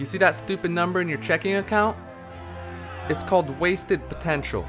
[0.00, 1.94] You see that stupid number in your checking account?
[3.10, 4.66] It's called wasted potential.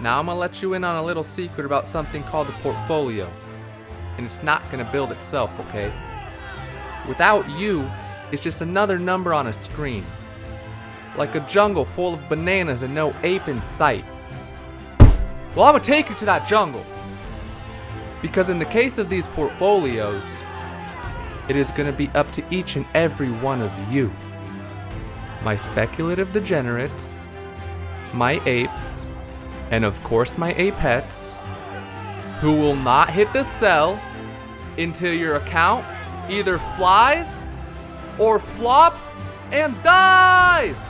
[0.00, 3.30] Now I'm gonna let you in on a little secret about something called a portfolio.
[4.16, 5.92] And it's not gonna build itself, okay?
[7.06, 7.88] Without you,
[8.32, 10.04] it's just another number on a screen.
[11.16, 14.04] Like a jungle full of bananas and no ape in sight.
[15.54, 16.84] Well, I'm gonna take you to that jungle.
[18.20, 20.42] Because in the case of these portfolios,
[21.48, 24.10] it is gonna be up to each and every one of you.
[25.44, 27.28] My speculative degenerates,
[28.12, 29.06] my apes,
[29.70, 31.34] and of course my apets,
[32.40, 34.00] who will not hit the sell
[34.76, 35.84] until your account
[36.28, 37.46] either flies
[38.18, 39.16] or flops
[39.52, 40.88] and dies.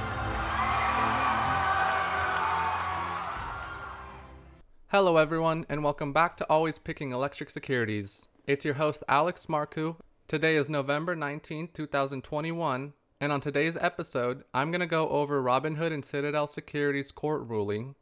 [4.89, 8.29] Hello, everyone, and welcome back to Always Picking Electric Securities.
[8.47, 9.97] It's your host, Alex Marcoux.
[10.27, 15.93] Today is November 19, 2021, and on today's episode, I'm going to go over Robinhood
[15.93, 17.95] and Citadel Securities court ruling.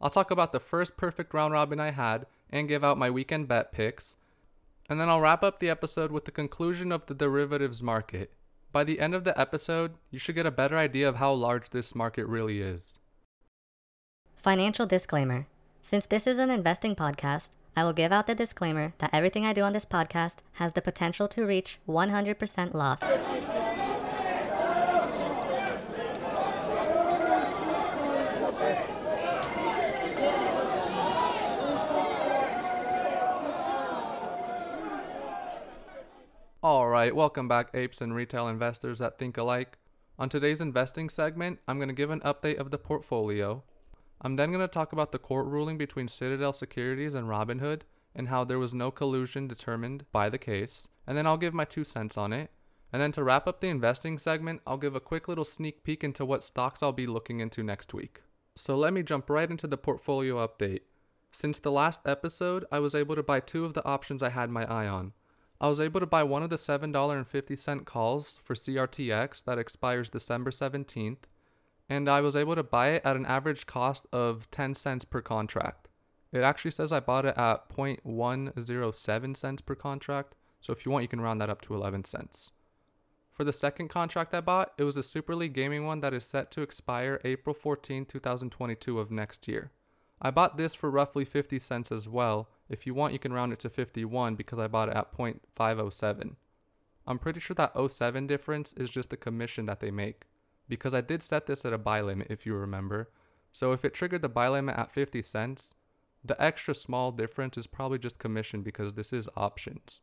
[0.00, 3.48] I'll talk about the first perfect round robin I had and give out my weekend
[3.48, 4.16] bet picks.
[4.88, 8.32] And then I'll wrap up the episode with the conclusion of the derivatives market.
[8.72, 11.70] By the end of the episode, you should get a better idea of how large
[11.70, 12.98] this market really is.
[14.36, 15.46] Financial disclaimer
[15.82, 19.52] Since this is an investing podcast, I will give out the disclaimer that everything I
[19.52, 23.02] do on this podcast has the potential to reach 100% loss.
[36.66, 39.78] All welcome back, apes and retail investors that think alike.
[40.18, 43.62] On today's investing segment, I'm going to give an update of the portfolio.
[44.22, 47.82] I'm then going to talk about the court ruling between Citadel Securities and Robinhood
[48.14, 50.88] and how there was no collusion determined by the case.
[51.06, 52.50] And then I'll give my two cents on it.
[52.92, 56.02] And then to wrap up the investing segment, I'll give a quick little sneak peek
[56.02, 58.22] into what stocks I'll be looking into next week.
[58.54, 60.80] So let me jump right into the portfolio update.
[61.30, 64.48] Since the last episode, I was able to buy two of the options I had
[64.48, 65.12] my eye on.
[65.58, 70.50] I was able to buy one of the $7.50 calls for CRTX that expires December
[70.50, 71.24] 17th,
[71.88, 75.22] and I was able to buy it at an average cost of 10 cents per
[75.22, 75.88] contract.
[76.30, 81.02] It actually says I bought it at 0.107 cents per contract, so if you want,
[81.02, 82.52] you can round that up to 11 cents.
[83.30, 86.24] For the second contract I bought, it was a Super League Gaming one that is
[86.26, 89.70] set to expire April 14, 2022 of next year.
[90.20, 92.48] I bought this for roughly 50 cents as well.
[92.68, 96.36] If you want, you can round it to 51 because I bought it at 0.507.
[97.06, 100.24] I'm pretty sure that 07 difference is just the commission that they make
[100.68, 103.10] because I did set this at a buy limit if you remember.
[103.52, 105.74] So if it triggered the buy limit at 50 cents,
[106.24, 110.00] the extra small difference is probably just commission because this is options.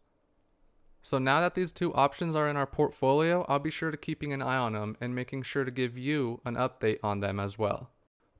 [1.01, 4.31] So now that these two options are in our portfolio, I'll be sure to keeping
[4.31, 7.57] an eye on them and making sure to give you an update on them as
[7.57, 7.89] well.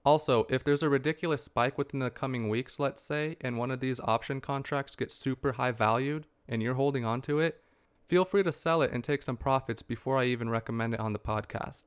[0.06, 3.80] Also, if there's a ridiculous spike within the coming weeks, let's say, and one of
[3.80, 7.62] these option contracts gets super high valued and you're holding on to it,
[8.08, 11.14] feel free to sell it and take some profits before I even recommend it on
[11.14, 11.86] the podcast.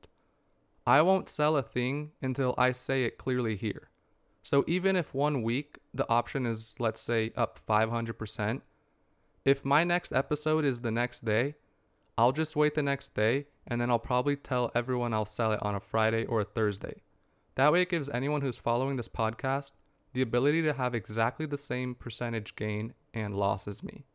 [0.85, 3.89] I won't sell a thing until I say it clearly here.
[4.41, 8.61] So even if one week the option is, let's say, up 500%,
[9.45, 11.55] if my next episode is the next day,
[12.17, 15.61] I'll just wait the next day and then I'll probably tell everyone I'll sell it
[15.61, 17.01] on a Friday or a Thursday.
[17.57, 19.73] That way, it gives anyone who's following this podcast
[20.13, 24.05] the ability to have exactly the same percentage gain and loss as me.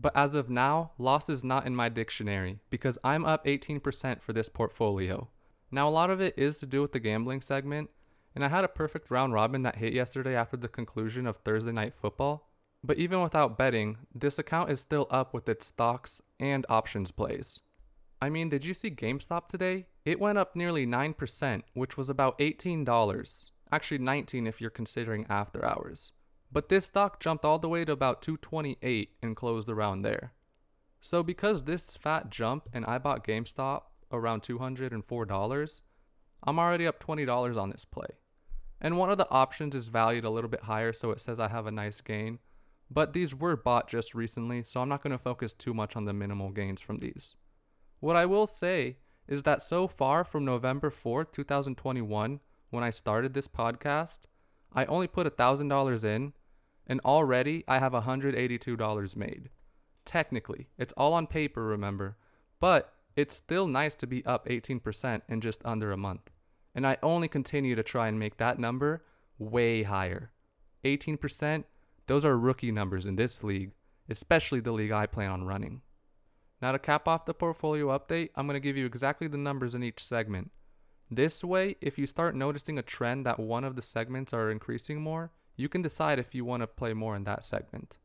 [0.00, 4.32] But as of now, loss is not in my dictionary because I'm up 18% for
[4.32, 5.28] this portfolio.
[5.70, 7.90] Now, a lot of it is to do with the gambling segment,
[8.34, 11.72] and I had a perfect round robin that hit yesterday after the conclusion of Thursday
[11.72, 12.50] night football.
[12.82, 17.60] But even without betting, this account is still up with its stocks and options plays.
[18.20, 19.86] I mean, did you see GameStop today?
[20.04, 23.50] It went up nearly 9%, which was about $18.
[23.72, 26.12] Actually 19 if you're considering after hours.
[26.50, 30.32] But this stock jumped all the way to about 228 and closed around there.
[31.00, 35.80] So because this fat jump and I bought GameStop around $204,
[36.42, 38.08] I'm already up $20 on this play.
[38.80, 41.48] And one of the options is valued a little bit higher, so it says I
[41.48, 42.38] have a nice gain.
[42.90, 46.06] But these were bought just recently, so I'm not going to focus too much on
[46.06, 47.36] the minimal gains from these.
[48.00, 48.96] What I will say
[49.30, 52.40] is that so far from November 4th, 2021,
[52.70, 54.22] when I started this podcast,
[54.74, 56.32] I only put $1,000 in,
[56.86, 59.50] and already I have $182 made.
[60.04, 62.16] Technically, it's all on paper, remember,
[62.58, 66.30] but it's still nice to be up 18% in just under a month.
[66.74, 69.04] And I only continue to try and make that number
[69.38, 70.32] way higher.
[70.84, 71.64] 18%,
[72.08, 73.70] those are rookie numbers in this league,
[74.08, 75.82] especially the league I plan on running.
[76.62, 79.74] Now, to cap off the portfolio update, I'm going to give you exactly the numbers
[79.74, 80.50] in each segment.
[81.10, 85.00] This way, if you start noticing a trend that one of the segments are increasing
[85.00, 87.96] more, you can decide if you want to play more in that segment.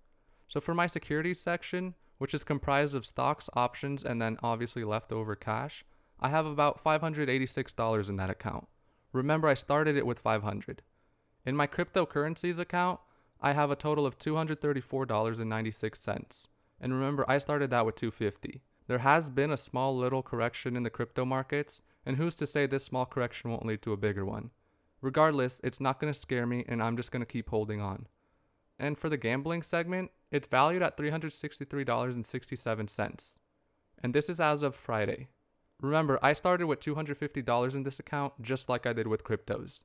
[0.48, 5.36] So, for my securities section, which is comprised of stocks, options, and then obviously leftover
[5.36, 5.86] cash,
[6.19, 8.68] I have about $586 in that account.
[9.12, 10.81] Remember, I started it with 500.
[11.46, 13.00] In my cryptocurrencies account,
[13.42, 16.48] I have a total of $234.96.
[16.80, 18.62] And remember, I started that with 250.
[18.88, 22.66] There has been a small little correction in the crypto markets, and who's to say
[22.66, 24.51] this small correction won't lead to a bigger one?
[25.01, 28.07] Regardless, it's not going to scare me, and I'm just going to keep holding on.
[28.77, 33.39] And for the gambling segment, it's valued at $363.67.
[34.04, 35.27] And this is as of Friday.
[35.81, 39.83] Remember, I started with $250 in this account just like I did with cryptos.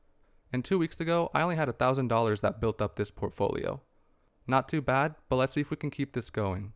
[0.53, 3.81] And two weeks ago, I only had $1,000 that built up this portfolio.
[4.47, 6.73] Not too bad, but let's see if we can keep this going.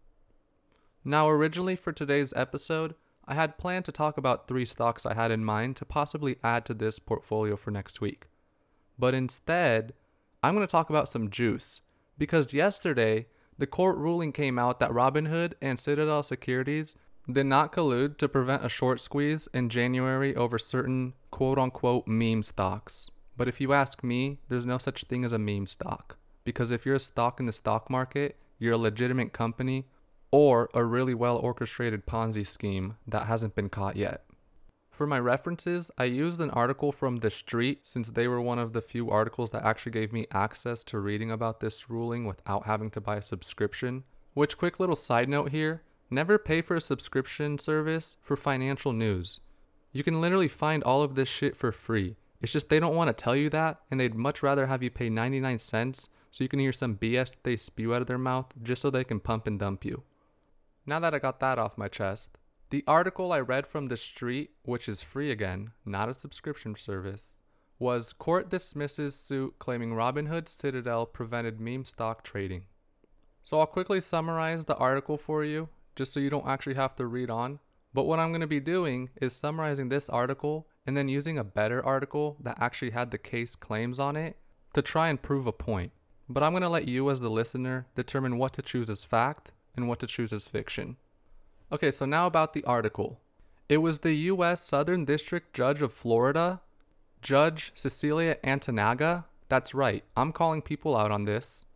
[1.04, 2.94] Now, originally for today's episode,
[3.26, 6.64] I had planned to talk about three stocks I had in mind to possibly add
[6.66, 8.26] to this portfolio for next week.
[8.98, 9.94] But instead,
[10.42, 11.80] I'm going to talk about some juice
[12.18, 16.96] because yesterday the court ruling came out that Robinhood and Citadel Securities
[17.32, 22.42] did not collude to prevent a short squeeze in January over certain quote unquote meme
[22.42, 23.10] stocks.
[23.36, 26.16] But if you ask me, there's no such thing as a meme stock.
[26.44, 29.86] Because if you're a stock in the stock market, you're a legitimate company
[30.30, 34.24] or a really well orchestrated Ponzi scheme that hasn't been caught yet.
[34.90, 38.74] For my references, I used an article from The Street since they were one of
[38.74, 42.90] the few articles that actually gave me access to reading about this ruling without having
[42.90, 44.04] to buy a subscription.
[44.34, 49.40] Which, quick little side note here never pay for a subscription service for financial news.
[49.92, 52.16] You can literally find all of this shit for free.
[52.40, 54.90] It's just they don't want to tell you that, and they'd much rather have you
[54.90, 58.46] pay 99 cents so you can hear some BS they spew out of their mouth
[58.62, 60.02] just so they can pump and dump you.
[60.86, 62.38] Now that I got that off my chest,
[62.70, 67.40] the article I read from The Street, which is free again, not a subscription service,
[67.80, 72.66] was Court dismisses suit claiming Robinhood Citadel prevented meme stock trading.
[73.42, 77.06] So I'll quickly summarize the article for you, just so you don't actually have to
[77.06, 77.58] read on.
[77.92, 81.44] But what I'm going to be doing is summarizing this article and then using a
[81.44, 84.36] better article that actually had the case claims on it
[84.74, 85.92] to try and prove a point.
[86.28, 89.52] But I'm going to let you, as the listener, determine what to choose as fact
[89.76, 90.96] and what to choose as fiction.
[91.72, 93.20] Okay, so now about the article.
[93.68, 94.62] It was the U.S.
[94.62, 96.60] Southern District Judge of Florida,
[97.22, 99.24] Judge Cecilia Antanaga.
[99.48, 101.66] That's right, I'm calling people out on this.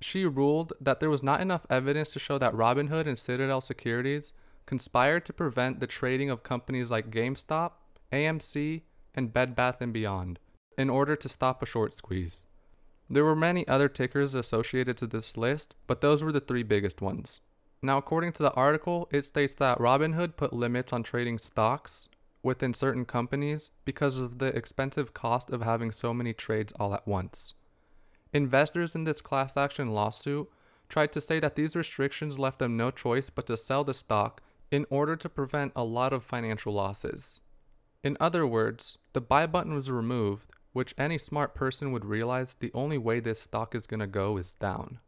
[0.00, 4.32] She ruled that there was not enough evidence to show that Robinhood and Citadel Securities
[4.64, 7.72] conspired to prevent the trading of companies like GameStop,
[8.12, 8.82] AMC,
[9.14, 10.38] and Bed Bath & Beyond
[10.76, 12.44] in order to stop a short squeeze.
[13.10, 17.00] There were many other tickers associated to this list, but those were the three biggest
[17.00, 17.40] ones.
[17.82, 22.08] Now, according to the article, it states that Robinhood put limits on trading stocks
[22.42, 27.06] within certain companies because of the expensive cost of having so many trades all at
[27.06, 27.54] once.
[28.32, 30.48] Investors in this class action lawsuit
[30.88, 34.42] tried to say that these restrictions left them no choice but to sell the stock
[34.70, 37.40] in order to prevent a lot of financial losses.
[38.02, 42.70] In other words, the buy button was removed which any smart person would realize the
[42.74, 45.00] only way this stock is going to go is down.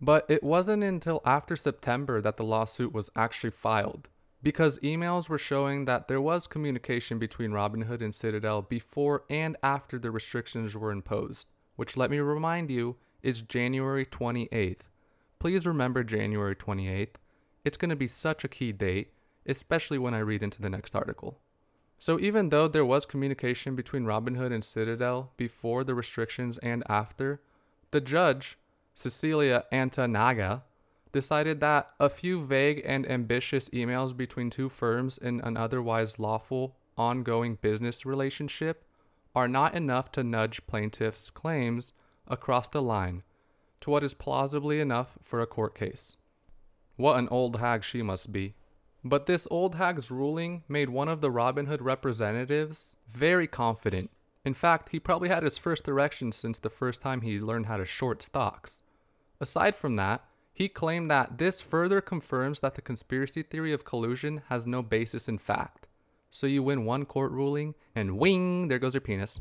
[0.00, 4.08] But it wasn't until after September that the lawsuit was actually filed,
[4.42, 9.98] because emails were showing that there was communication between Robinhood and Citadel before and after
[9.98, 11.50] the restrictions were imposed,
[11.82, 14.82] which let me remind you is January 28th.
[15.40, 17.16] Please remember January 28th.
[17.64, 19.12] It's going to be such a key date,
[19.46, 21.40] especially when I read into the next article.
[21.98, 27.40] So even though there was communication between Robinhood and Citadel before the restrictions and after,
[27.90, 28.56] the judge,
[28.94, 30.62] Cecilia Antanaga,
[31.10, 36.76] decided that a few vague and ambitious emails between two firms in an otherwise lawful,
[36.96, 38.84] ongoing business relationship
[39.34, 41.92] are not enough to nudge plaintiffs' claims
[42.26, 43.22] across the line
[43.80, 46.16] to what is plausibly enough for a court case.
[46.96, 48.54] What an old hag she must be.
[49.04, 54.10] But this old hag's ruling made one of the Robinhood representatives very confident.
[54.44, 57.76] In fact, he probably had his first erection since the first time he learned how
[57.76, 58.82] to short stocks.
[59.40, 64.42] Aside from that, he claimed that this further confirms that the conspiracy theory of collusion
[64.48, 65.88] has no basis in fact.
[66.34, 69.38] So you win one court ruling, and wing, there goes your penis.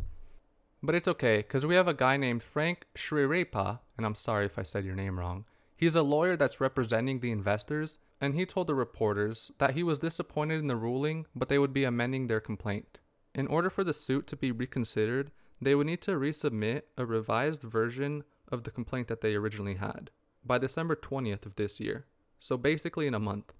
[0.84, 4.60] But it's okay, because we have a guy named Frank Schirripa, and I'm sorry if
[4.60, 5.46] I said your name wrong.
[5.78, 10.00] He's a lawyer that's representing the investors, and he told the reporters that he was
[10.00, 13.00] disappointed in the ruling, but they would be amending their complaint.
[13.34, 15.32] In order for the suit to be reconsidered,
[15.62, 20.12] they would need to resubmit a revised version of the complaint that they originally had
[20.44, 22.06] by December 20th of this year.
[22.38, 23.54] So basically in a month.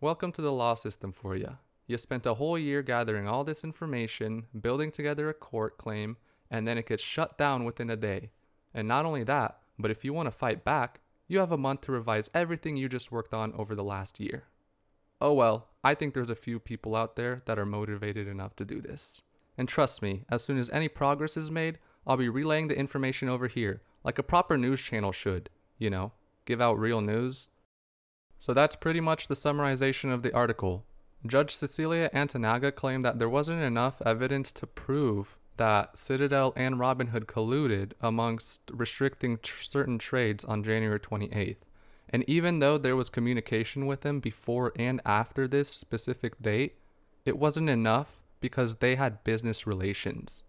[0.00, 1.58] Welcome to the law system for you.
[1.90, 6.18] You spent a whole year gathering all this information, building together a court claim,
[6.48, 8.30] and then it gets shut down within a day.
[8.72, 11.80] And not only that, but if you want to fight back, you have a month
[11.80, 14.44] to revise everything you just worked on over the last year.
[15.20, 18.64] Oh well, I think there's a few people out there that are motivated enough to
[18.64, 19.22] do this.
[19.58, 23.28] And trust me, as soon as any progress is made, I'll be relaying the information
[23.28, 26.12] over here, like a proper news channel should, you know,
[26.44, 27.48] give out real news.
[28.38, 30.84] So that's pretty much the summarization of the article.
[31.26, 37.26] Judge Cecilia Antonaga claimed that there wasn't enough evidence to prove that Citadel and Robinhood
[37.26, 41.58] colluded amongst restricting tr- certain trades on January 28th.
[42.08, 46.76] And even though there was communication with them before and after this specific date,
[47.26, 50.42] it wasn't enough because they had business relations.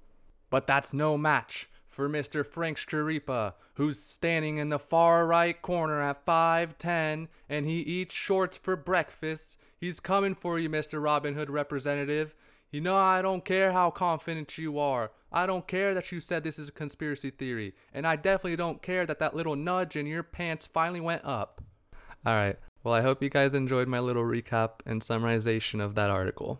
[0.49, 2.45] But that's no match for Mr.
[2.45, 8.57] Frank Schirripa, who's standing in the far right corner at 5'10 and he eats shorts
[8.57, 9.59] for breakfast.
[9.81, 11.01] He's coming for you, Mr.
[11.01, 12.35] Robinhood representative.
[12.69, 15.11] You know, I don't care how confident you are.
[15.31, 17.73] I don't care that you said this is a conspiracy theory.
[17.91, 21.63] And I definitely don't care that that little nudge in your pants finally went up.
[22.23, 22.59] All right.
[22.83, 26.59] Well, I hope you guys enjoyed my little recap and summarization of that article.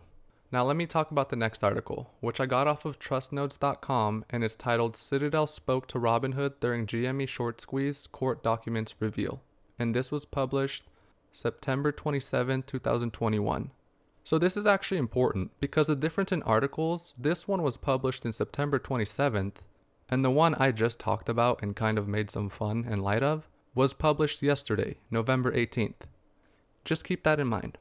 [0.50, 4.42] Now, let me talk about the next article, which I got off of trustnodes.com and
[4.42, 9.40] is titled Citadel Spoke to Robinhood During GME Short Squeeze Court Documents Reveal.
[9.78, 10.84] And this was published
[11.32, 13.70] September 27, 2021.
[14.24, 18.32] So, this is actually important because the difference in articles, this one was published in
[18.32, 19.56] September 27th,
[20.08, 23.22] and the one I just talked about and kind of made some fun and light
[23.22, 26.06] of was published yesterday, November 18th.
[26.84, 27.78] Just keep that in mind.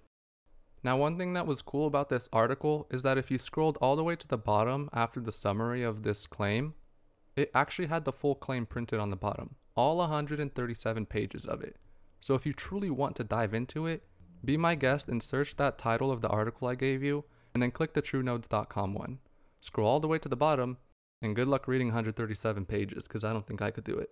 [0.83, 3.95] Now, one thing that was cool about this article is that if you scrolled all
[3.95, 6.73] the way to the bottom after the summary of this claim,
[7.35, 11.75] it actually had the full claim printed on the bottom, all 137 pages of it.
[12.21, 14.03] So if you truly want to dive into it,
[14.45, 17.71] be my guest and search that title of the article I gave you, and then
[17.71, 19.19] click the truenodes.com one.
[19.59, 20.77] Scroll all the way to the bottom,
[21.21, 24.11] and good luck reading 137 pages, because I don't think I could do it.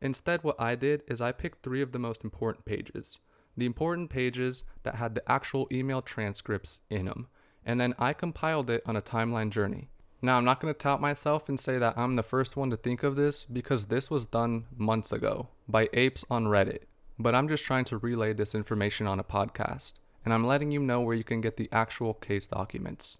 [0.00, 3.18] Instead, what I did is I picked three of the most important pages
[3.56, 7.26] the important pages that had the actual email transcripts in them.
[7.66, 9.90] And then I compiled it on a timeline journey.
[10.22, 12.76] Now, I'm not going to tout myself and say that I'm the first one to
[12.76, 16.84] think of this because this was done months ago by apes on Reddit.
[17.20, 20.00] But I'm just trying to relay this information on a podcast.
[20.24, 23.18] And I'm letting you know where you can get the actual case documents.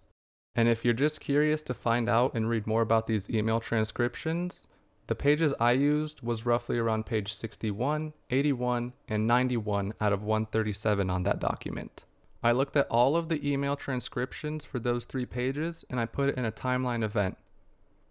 [0.54, 4.66] And if you're just curious to find out and read more about these email transcriptions,
[5.06, 11.10] the pages I used was roughly around page 61, 81, and 91 out of 137
[11.10, 12.04] on that document.
[12.42, 16.30] I looked at all of the email transcriptions for those three pages and I put
[16.30, 17.36] it in a timeline event.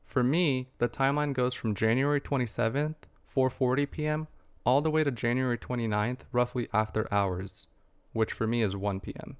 [0.03, 2.95] For me, the timeline goes from January 27th,
[3.27, 4.27] 4:40 p.m.,
[4.69, 7.65] all the way to January 29th, roughly after hours,
[8.13, 9.35] which for me is 1 p.m.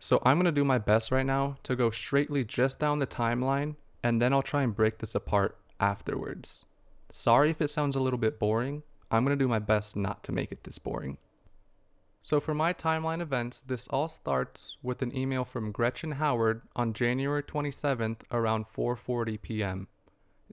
[0.00, 3.06] So I'm going to do my best right now to go straightly just down the
[3.06, 6.64] timeline and then I'll try and break this apart afterwards.
[7.10, 8.84] Sorry if it sounds a little bit boring.
[9.10, 11.18] I'm going to do my best not to make it this boring.
[12.22, 16.94] So, for my timeline events, this all starts with an email from Gretchen Howard on
[16.94, 19.88] January 27th around 4:40 p.m.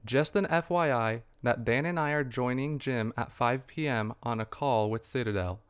[0.05, 4.13] Just an FYI that Dan and I are joining Jim at 5 p.m.
[4.21, 5.62] on a call with Citadel.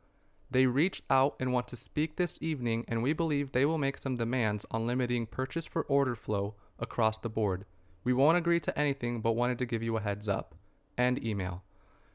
[0.51, 3.97] They reached out and want to speak this evening, and we believe they will make
[3.97, 7.63] some demands on limiting purchase for order flow across the board.
[8.03, 10.53] We won't agree to anything, but wanted to give you a heads up
[10.97, 11.63] and email.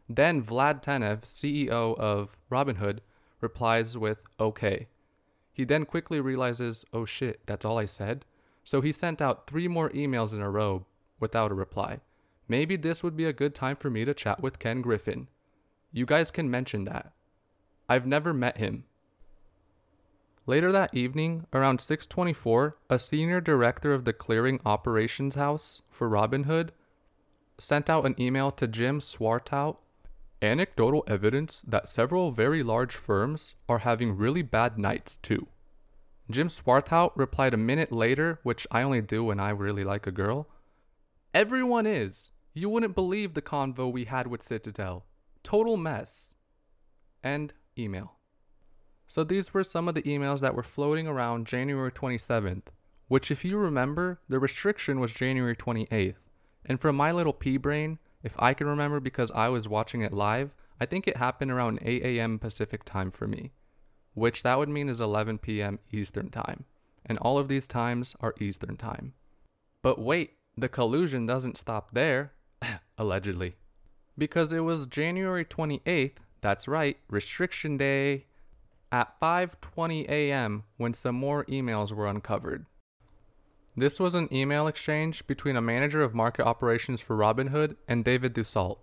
[0.06, 2.98] Then Vlad Tenev, CEO of Robinhood,
[3.40, 4.88] replies with OK.
[5.54, 8.26] He then quickly realizes, oh shit, that's all I said?
[8.62, 10.84] So he sent out three more emails in a row
[11.18, 12.00] without a reply.
[12.50, 15.28] Maybe this would be a good time for me to chat with Ken Griffin.
[15.92, 17.12] You guys can mention that.
[17.88, 18.86] I've never met him.
[20.46, 26.70] Later that evening, around 6:24, a senior director of the clearing operations house for Robinhood
[27.56, 29.76] sent out an email to Jim Swartwout.
[30.42, 35.46] Anecdotal evidence that several very large firms are having really bad nights too.
[36.28, 40.18] Jim Swartwout replied a minute later, which I only do when I really like a
[40.22, 40.48] girl.
[41.32, 42.32] Everyone is.
[42.52, 45.06] You wouldn't believe the convo we had with Citadel.
[45.44, 46.34] Total mess.
[47.22, 48.16] End email.
[49.06, 52.62] So these were some of the emails that were floating around January 27th,
[53.08, 56.16] which, if you remember, the restriction was January 28th.
[56.64, 60.12] And from my little pea brain, if I can remember because I was watching it
[60.12, 62.38] live, I think it happened around 8 a.m.
[62.38, 63.52] Pacific time for me,
[64.14, 65.78] which that would mean is 11 p.m.
[65.92, 66.64] Eastern time.
[67.06, 69.14] And all of these times are Eastern time.
[69.82, 72.32] But wait, the collusion doesn't stop there,
[72.98, 73.56] allegedly.
[74.16, 78.26] Because it was January 28th, that's right, restriction day,
[78.92, 80.64] at 5:20 a.m.
[80.76, 82.66] when some more emails were uncovered.
[83.76, 88.34] This was an email exchange between a manager of market operations for Robinhood and David
[88.34, 88.78] Dusseault.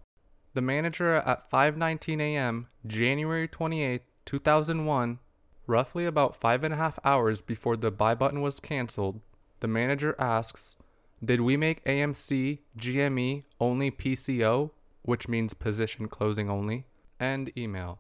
[0.54, 5.20] The manager at 5:19 a.m., January 28, 2001,
[5.68, 9.20] roughly about five and a half hours before the buy button was canceled,
[9.60, 10.78] the manager asks,
[11.24, 14.72] "Did we make AMC GME only PCO,
[15.02, 16.86] which means position closing only?"
[17.20, 18.00] and email.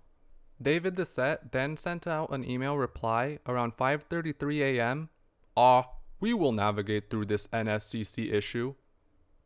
[0.61, 5.09] David Dusseault then sent out an email reply around 5:33 a.m.
[5.55, 8.75] Ah, we will navigate through this NSCC issue.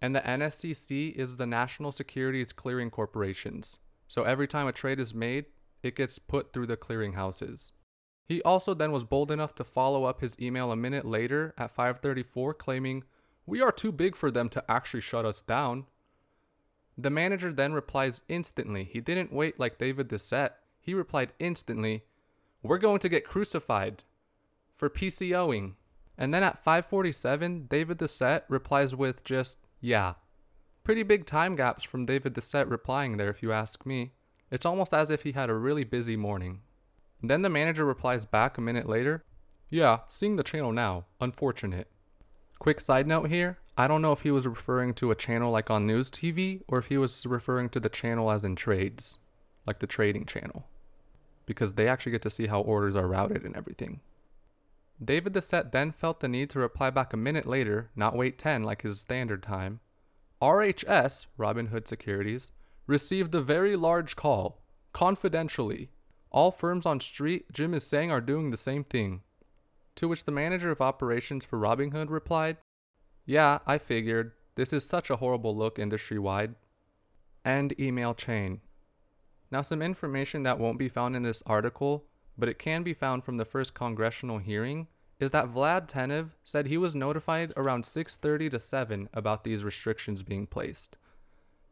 [0.02, 3.80] And the NSCC is the National Securities Clearing Corporations.
[4.08, 5.46] So every time a trade is made,
[5.84, 7.72] it gets put through the clearing houses.
[8.26, 11.76] He also then was bold enough to follow up his email a minute later at
[11.76, 13.04] 5:34 claiming,
[13.52, 15.88] "We are too big for them to actually shut us down."
[16.98, 18.86] The manager then replies instantly.
[18.86, 20.54] He didn't wait like David Dusseault.
[20.80, 22.06] He replied instantly,
[22.64, 24.06] "We're going to get crucified
[24.74, 25.76] for PCOing."
[26.18, 30.14] And then at 5:47, David Dusseault replies with just, "Yeah."
[30.86, 34.14] Pretty big time gaps from David Dusseault replying there if you ask me.
[34.50, 36.62] It's almost as if he had a really busy morning.
[37.22, 39.26] Then the manager replies back a minute later,
[39.68, 41.08] "Yeah, seeing the channel now.
[41.20, 41.92] Unfortunate."
[42.62, 45.72] Quick side note here, I don't know if he was referring to a channel like
[45.72, 49.18] on News TV or if he was referring to the channel as in trades,
[49.66, 50.68] like the trading channel,
[51.48, 54.00] because they actually get to see how orders are routed and everything.
[55.04, 58.62] David Dusseault then felt the need to reply back a minute later, not wait 10
[58.62, 59.80] like his standard time.
[60.40, 62.52] RHS, Robinhood Securities,
[62.86, 64.62] received a very large call,
[64.94, 65.90] confidentially.
[66.30, 69.22] All firms on street, Jim is saying, are doing the same thing.
[69.96, 72.58] To which the manager of operations for Robinhood replied,
[73.26, 74.34] Yeah, I figured.
[74.56, 76.56] This is such a horrible look industry wide.
[77.46, 78.62] End email chain.
[79.52, 82.06] Now, some information that won't be found in this article,
[82.38, 84.88] but it can be found from the first congressional hearing,
[85.20, 90.24] is that Vlad Tenev said he was notified around 6:30 to 7 about these restrictions
[90.24, 90.98] being placed.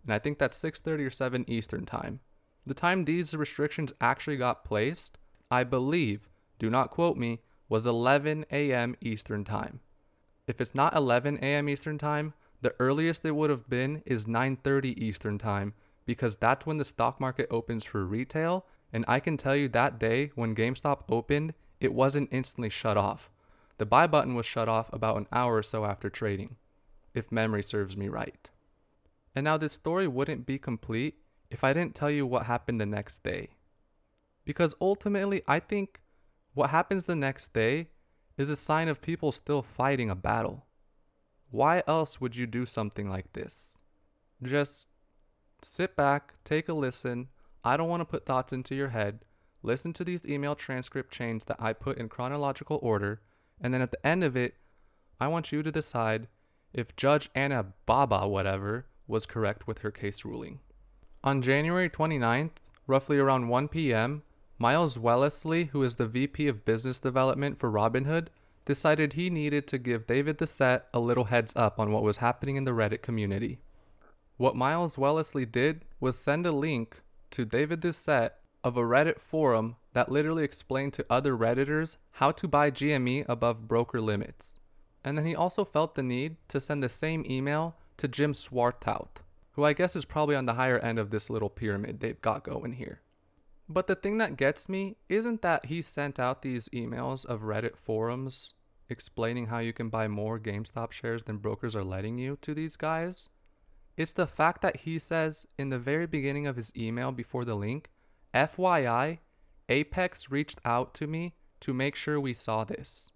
[0.04, 2.20] And I think that's 6:30 or 7 Eastern time.
[2.66, 5.18] The time these restrictions actually got placed,
[5.50, 8.96] I believe, do not quote me, was 11 a.m.
[9.00, 9.80] Eastern Time.
[10.48, 11.70] If it's not 11 a.m.
[11.70, 15.74] Eastern Time, the earliest it would have been is 9:30 Eastern Time
[16.06, 20.00] because that's when the stock market opens for retail, and I can tell you that
[20.00, 23.30] day when GameStop opened, it wasn't instantly shut off.
[23.78, 26.56] The buy button was shut off about an hour or so after trading,
[27.14, 28.50] if memory serves me right.
[29.36, 31.20] And now this story wouldn't be complete
[31.52, 33.50] if I didn't tell you what happened the next day.
[34.44, 36.02] Because ultimately, I think
[36.54, 37.88] what happens the next day
[38.38, 40.66] is a sign of people still fighting a battle.
[41.52, 43.82] Why else would you do something like this?
[44.42, 44.88] Just
[45.62, 47.28] sit back, take a listen.
[47.64, 49.20] I don't want to put thoughts into your head.
[49.62, 53.22] Listen to these email transcript chains that I put in chronological order,
[53.60, 54.56] and then at the end of it,
[55.20, 56.28] I want you to decide
[56.74, 60.60] if Judge Anna Baba, whatever, was correct with her case ruling.
[61.24, 62.52] On January 29th,
[62.88, 64.24] roughly around 1 p.m.,
[64.62, 68.28] Miles Wellesley, who is the VP of Business Development for Robinhood,
[68.66, 72.58] decided he needed to give David Dusseault a little heads up on what was happening
[72.58, 73.62] in the Reddit community.
[74.36, 79.78] What Miles Wellesley did was send a link to David Dusseault of a Reddit forum
[79.94, 84.60] that literally explained to other Redditors how to buy GME above broker limits.
[85.06, 89.22] And then he also felt the need to send the same email to Jim Swartwout,
[89.54, 92.44] who I guess is probably on the higher end of this little pyramid they've got
[92.44, 93.00] going here.
[93.72, 97.78] But the thing that gets me isn't that he sent out these emails of Reddit
[97.78, 98.56] forums
[98.90, 102.76] explaining how you can buy more GameStop shares than brokers are letting you to these
[102.76, 103.30] guys.
[103.96, 107.54] It's the fact that he says in the very beginning of his email before the
[107.54, 107.92] link,
[108.34, 109.20] FYI,
[109.70, 113.12] Apex reached out to me to make sure we saw this.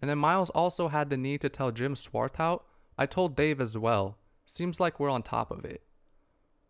[0.00, 2.62] And then Miles also had the need to tell Jim Swartwout,
[2.96, 4.18] I told Dave as well.
[4.46, 5.82] Seems like we're on top of it.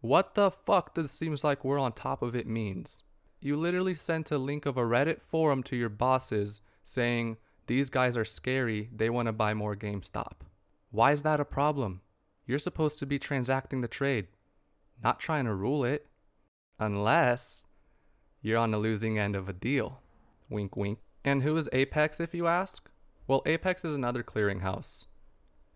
[0.01, 3.03] What the fuck does seems like we're on top of it means?
[3.41, 8.17] You literally sent a link of a Reddit forum to your bosses saying, these guys
[8.17, 10.41] are scary, they want to buy more GameStop.
[10.91, 12.01] Why is that a problem?
[12.47, 14.29] You're supposed to be transacting the trade,
[15.03, 16.07] not trying to rule it.
[16.79, 17.67] Unless
[18.41, 20.01] you're on the losing end of a deal.
[20.49, 21.01] Wink, wink.
[21.25, 22.89] And who is Apex, if you ask?
[23.27, 25.07] Well, Apex is another clearinghouse.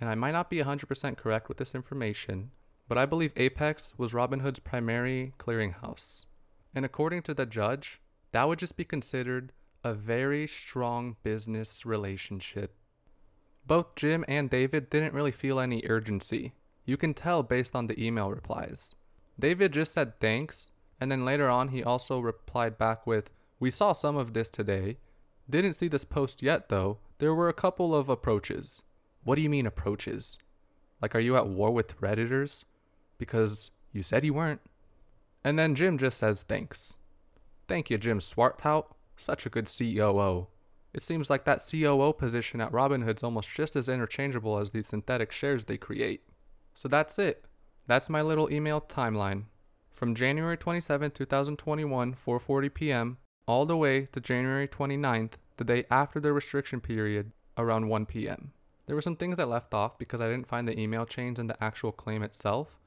[0.00, 2.52] And I might not be 100% correct with this information,
[2.88, 6.26] but I believe Apex was Robinhood's primary clearinghouse.
[6.74, 8.00] And according to the judge,
[8.32, 9.52] that would just be considered
[9.84, 12.74] a very strong business relationship.
[13.66, 16.52] Both Jim and David didn't really feel any urgency.
[16.84, 18.94] You can tell based on the email replies.
[19.38, 23.92] David just said thanks, and then later on he also replied back with, We saw
[23.92, 24.98] some of this today.
[25.48, 26.98] Didn't see this post yet though.
[27.18, 28.82] There were a couple of approaches.
[29.24, 30.38] What do you mean approaches?
[31.00, 32.64] Like, are you at war with Redditors?
[33.18, 34.60] Because you said you weren't.
[35.44, 36.98] And then Jim just says thanks.
[37.68, 38.86] Thank you, Jim Swartwout.
[39.16, 40.48] Such a good COO.
[40.94, 45.32] It seems like that COO position at Robinhood's almost just as interchangeable as the synthetic
[45.32, 46.22] shares they create.
[46.74, 47.44] So that's it.
[47.86, 49.44] That's my little email timeline.
[49.90, 56.20] From January 27, 2021, 4:40 p.m., all the way to January 29th, the day after
[56.20, 58.52] the restriction period, around 1 p.m.
[58.86, 61.46] There were some things I left off because I didn't find the email chains in
[61.46, 62.78] the actual claim itself.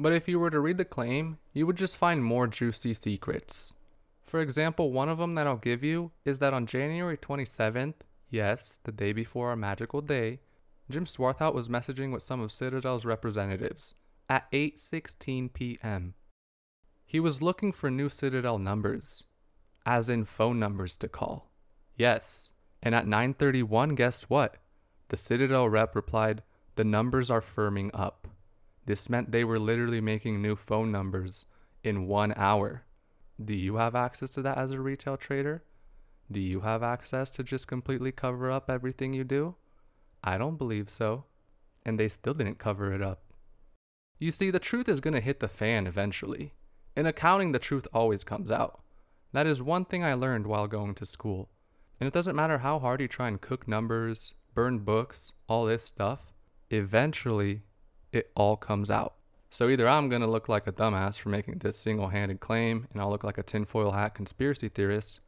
[0.00, 3.74] But if you were to read the claim, you would just find more juicy secrets.
[4.22, 7.96] For example, one of them that I'll give you is that on January 27th,
[8.30, 10.40] yes, the day before our magical day,
[10.88, 13.94] Jim Swartwout was messaging with some of Citadel's representatives
[14.26, 16.14] at 8:16 p.m.
[17.04, 19.26] He was looking for new Citadel numbers,
[19.84, 21.50] as in phone numbers to call.
[21.94, 24.56] Yes, and at 9:31, guess what?
[25.08, 26.42] The Citadel rep replied,
[26.76, 28.28] "The numbers are firming up."
[28.90, 31.46] This meant they were literally making new phone numbers
[31.84, 32.82] in 1 hour.
[33.40, 35.62] Do you have access to that as a retail trader?
[36.28, 39.54] Do you have access to just completely cover up everything you do?
[40.24, 41.26] I don't believe so.
[41.86, 43.22] And they still didn't cover it up.
[44.18, 46.54] You see, the truth is going to hit the fan eventually.
[46.96, 48.82] In accounting, the truth always comes out.
[49.32, 51.48] That is one thing I learned while going to school.
[52.00, 55.84] And it doesn't matter how hard you try and cook numbers, burn books, all this
[55.84, 56.32] stuff,
[56.70, 57.62] eventually
[58.12, 59.14] it all comes out.
[59.50, 62.86] So either I'm going to look like a dumbass for making this single handed claim
[62.92, 65.20] and I'll look like a tinfoil hat conspiracy theorist,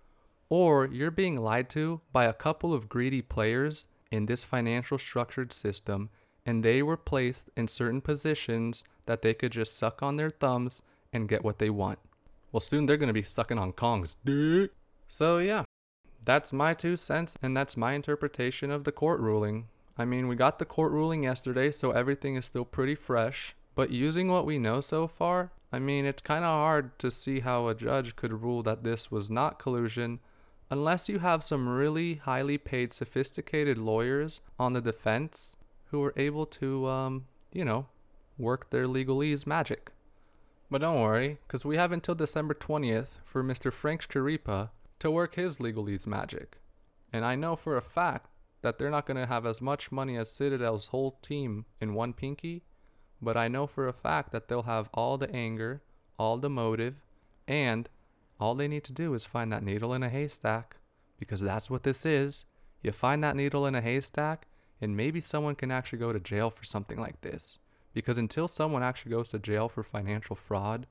[0.48, 5.52] or you're being lied to by a couple of greedy players in this financial structured
[5.52, 6.10] system
[6.44, 10.82] and they were placed in certain positions that they could just suck on their thumbs
[11.12, 11.98] and get what they want.
[12.50, 14.72] Well, soon they're going to be sucking on Kong's dick.
[15.08, 15.64] So, yeah,
[16.24, 19.68] that's my two cents, and that's my interpretation of the court ruling.
[19.96, 23.54] I mean, we got the court ruling yesterday, so everything is still pretty fresh.
[23.74, 27.40] But using what we know so far, I mean, it's kind of hard to see
[27.40, 30.20] how a judge could rule that this was not collusion
[30.70, 35.54] unless you have some really highly paid, sophisticated lawyers on the defense
[35.90, 37.86] who are able to, um, you know,
[38.38, 39.92] work their legalese magic.
[40.70, 43.70] But don't worry, because we have until December 20th for Mr.
[43.70, 46.56] Frank Schirripa to work his legalese magic.
[47.12, 48.28] And I know for a fact
[48.62, 52.12] that they're not going to have as much money as Citadel's whole team in one
[52.12, 52.62] pinky,
[53.20, 55.82] but I know for a fact that they'll have all the anger,
[56.18, 57.02] all the motive,
[57.46, 57.88] and
[58.40, 60.76] all they need to do is find that needle in a haystack,
[61.18, 62.44] because that's what this is.
[62.82, 64.48] You find that needle in a haystack,
[64.80, 67.58] and maybe someone can actually go to jail for something like this.
[67.94, 70.86] Because until someone actually goes to jail for financial fraud,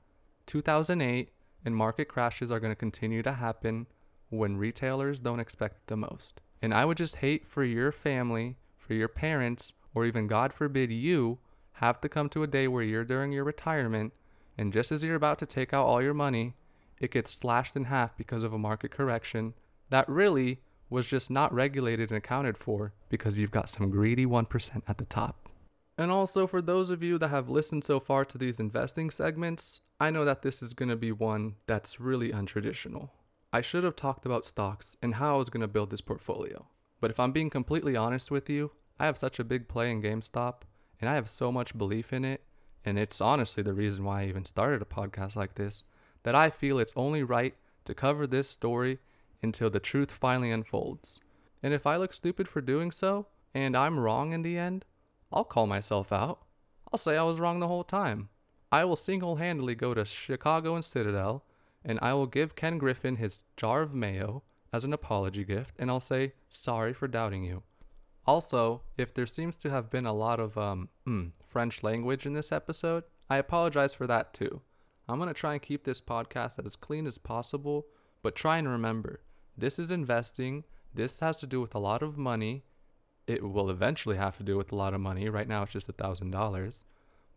[0.46, 1.30] 2008
[1.64, 3.86] and market crashes are going to continue to happen
[4.30, 6.40] when retailers don't expect the most.
[6.62, 10.90] And I would just hate for your family, for your parents, or even God forbid
[10.90, 11.40] you
[11.74, 14.12] have to come to a day where you're during your retirement
[14.56, 16.54] and just as you're about to take out all your money,
[17.00, 19.54] it gets slashed in half because of a market correction
[19.90, 24.82] that really was just not regulated and accounted for because you've got some greedy 1%
[24.86, 25.48] at the top.
[25.98, 29.82] And also, for those of you that have listened so far to these investing segments,
[30.00, 33.10] I know that this is going to be one that's really untraditional.
[33.52, 36.66] I should have talked about stocks and how I was going to build this portfolio.
[37.00, 40.00] But if I'm being completely honest with you, I have such a big play in
[40.00, 40.62] GameStop
[41.00, 42.44] and I have so much belief in it,
[42.84, 45.84] and it's honestly the reason why I even started a podcast like this,
[46.22, 49.00] that I feel it's only right to cover this story
[49.42, 51.20] until the truth finally unfolds.
[51.60, 54.84] And if I look stupid for doing so, and I'm wrong in the end,
[55.32, 56.44] I'll call myself out.
[56.92, 58.28] I'll say I was wrong the whole time.
[58.70, 61.44] I will single handedly go to Chicago and Citadel,
[61.84, 64.42] and I will give Ken Griffin his jar of mayo
[64.72, 67.62] as an apology gift, and I'll say, sorry for doubting you.
[68.26, 72.34] Also, if there seems to have been a lot of um, mm, French language in
[72.34, 74.62] this episode, I apologize for that too.
[75.08, 77.86] I'm going to try and keep this podcast as clean as possible,
[78.22, 79.20] but try and remember
[79.56, 80.64] this is investing,
[80.94, 82.64] this has to do with a lot of money,
[83.26, 85.28] it will eventually have to do with a lot of money.
[85.28, 86.84] Right now, it's just a thousand dollars,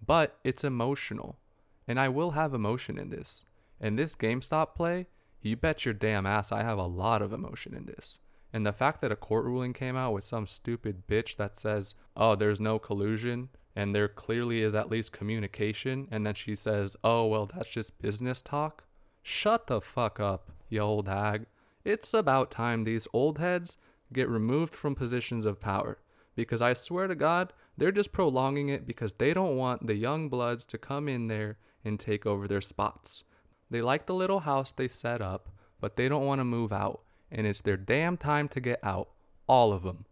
[0.05, 1.39] but it's emotional,
[1.87, 3.45] and I will have emotion in this.
[3.79, 5.07] And this GameStop play,
[5.41, 8.19] you bet your damn ass I have a lot of emotion in this.
[8.53, 11.93] And the fact that a court ruling came out with some stupid bitch that says,
[12.15, 16.95] oh, there's no collusion, and there clearly is at least communication, and then she says,
[17.03, 18.85] oh, well, that's just business talk.
[19.21, 21.47] Shut the fuck up, you old hag.
[21.83, 23.77] It's about time these old heads
[24.13, 25.99] get removed from positions of power
[26.35, 30.29] because I swear to God, they're just prolonging it because they don't want the young
[30.29, 33.23] bloods to come in there and take over their spots.
[33.69, 35.49] They like the little house they set up,
[35.79, 37.01] but they don't want to move out,
[37.31, 39.09] and it's their damn time to get out.
[39.47, 40.05] All of them.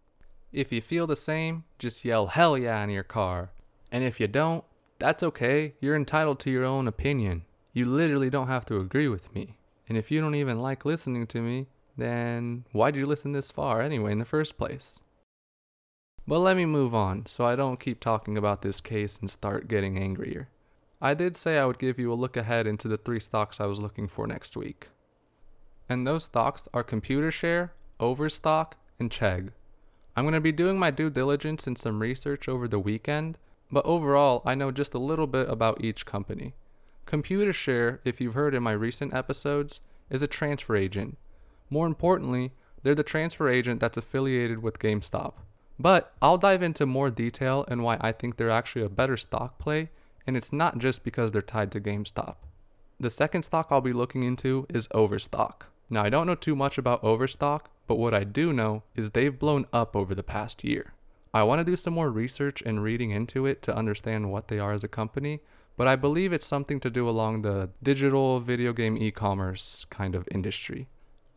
[0.51, 3.51] If you feel the same, just yell hell yeah in your car.
[3.91, 4.63] And if you don't,
[4.99, 5.73] that's okay.
[5.81, 7.43] You're entitled to your own opinion.
[7.73, 9.57] You literally don't have to agree with me.
[9.89, 13.81] And if you don't even like listening to me, then why'd you listen this far
[13.81, 15.01] anyway in the first place?
[16.27, 19.67] But let me move on so I don't keep talking about this case and start
[19.67, 20.49] getting angrier.
[21.03, 23.65] I did say I would give you a look ahead into the three stocks I
[23.65, 24.87] was looking for next week.
[25.89, 29.49] And those stocks are Computershare, Overstock, and Chegg.
[30.15, 33.37] I'm going to be doing my due diligence and some research over the weekend,
[33.69, 36.53] but overall, I know just a little bit about each company.
[37.05, 41.17] Computershare, if you've heard in my recent episodes, is a transfer agent.
[41.69, 45.33] More importantly, they're the transfer agent that's affiliated with GameStop.
[45.77, 49.59] But I'll dive into more detail and why I think they're actually a better stock
[49.59, 49.89] play,
[50.25, 52.35] and it's not just because they're tied to GameStop.
[52.99, 55.69] The second stock I'll be looking into is Overstock.
[55.89, 59.37] Now, I don't know too much about Overstock, but what I do know is they've
[59.37, 60.93] blown up over the past year.
[61.33, 64.59] I want to do some more research and reading into it to understand what they
[64.59, 65.41] are as a company,
[65.75, 70.13] but I believe it's something to do along the digital video game e commerce kind
[70.15, 70.87] of industry.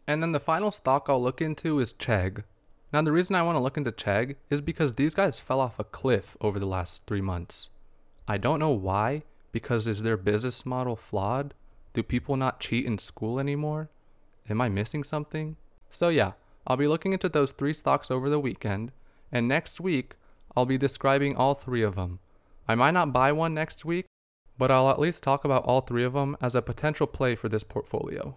[0.06, 2.44] And then the final stock I'll look into is Chegg.
[2.92, 5.78] Now, the reason I want to look into Chegg is because these guys fell off
[5.78, 7.70] a cliff over the last three months.
[8.28, 11.54] I don't know why, because is their business model flawed?
[11.92, 13.88] Do people not cheat in school anymore?
[14.48, 15.56] Am I missing something?
[15.90, 16.32] So, yeah,
[16.66, 18.92] I'll be looking into those three stocks over the weekend,
[19.30, 20.16] and next week,
[20.56, 22.18] I'll be describing all three of them.
[22.68, 24.06] I might not buy one next week,
[24.58, 27.48] but I'll at least talk about all three of them as a potential play for
[27.48, 28.36] this portfolio.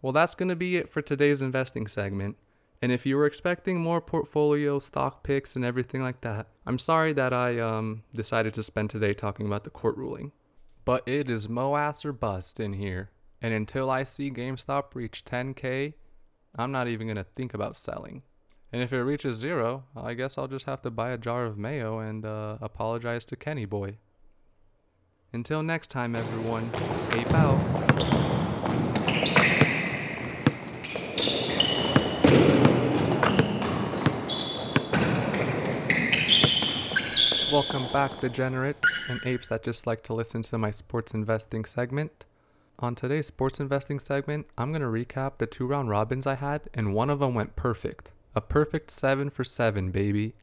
[0.00, 2.36] Well, that's going to be it for today's investing segment.
[2.80, 7.12] And if you were expecting more portfolio stock picks and everything like that, I'm sorry
[7.12, 10.32] that I um, decided to spend today talking about the court ruling.
[10.84, 13.10] But it is MOASS or bust in here.
[13.40, 15.94] And until I see GameStop reach 10K,
[16.56, 18.22] I'm not even going to think about selling.
[18.72, 21.56] And if it reaches zero, I guess I'll just have to buy a jar of
[21.56, 23.98] mayo and uh, apologize to Kenny Boy.
[25.32, 26.70] Until next time, everyone,
[27.12, 28.25] ape out.
[37.52, 42.24] Welcome back, degenerates and apes that just like to listen to my sports investing segment.
[42.80, 46.62] On today's sports investing segment, I'm going to recap the two round robins I had,
[46.74, 48.10] and one of them went perfect.
[48.34, 50.34] A perfect 7 for 7, baby.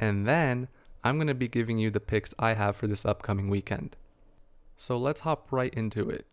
[0.00, 0.66] And then
[1.04, 3.94] I'm going to be giving you the picks I have for this upcoming weekend.
[4.76, 6.26] So let's hop right into it.